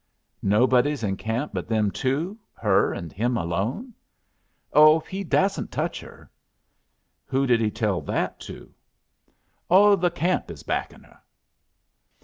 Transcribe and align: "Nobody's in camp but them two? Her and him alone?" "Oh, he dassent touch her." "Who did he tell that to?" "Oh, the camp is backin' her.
"Nobody's 0.41 1.03
in 1.03 1.15
camp 1.15 1.51
but 1.53 1.67
them 1.67 1.91
two? 1.91 2.39
Her 2.55 2.91
and 2.91 3.13
him 3.13 3.37
alone?" 3.37 3.93
"Oh, 4.73 4.99
he 4.99 5.23
dassent 5.23 5.71
touch 5.71 6.01
her." 6.01 6.27
"Who 7.27 7.45
did 7.45 7.61
he 7.61 7.69
tell 7.69 8.01
that 8.01 8.39
to?" 8.39 8.73
"Oh, 9.69 9.95
the 9.95 10.09
camp 10.09 10.49
is 10.49 10.63
backin' 10.63 11.03
her. 11.03 11.21